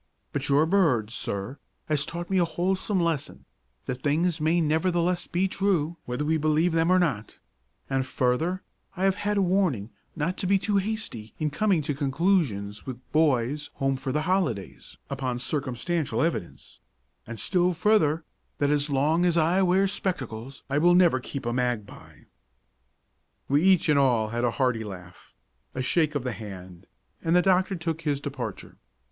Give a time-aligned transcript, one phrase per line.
[0.33, 3.45] But your bird, sir, has taught me a wholesome lesson,
[3.85, 7.37] that things may nevertheless be true, whether we believe them or not;
[7.87, 8.63] and, further,
[8.97, 13.11] I have had a warning not to be too hasty in coming to conclusions with
[13.11, 16.79] boys home for the holidays upon circumstantial evidence;
[17.27, 18.25] and still further,
[18.57, 22.21] that as long as I wear spectacles I will never keep a magpie."
[23.47, 25.35] We each and all had a hearty laugh,
[25.75, 26.87] a shake of the hand,
[27.23, 28.77] and the doctor took his departure.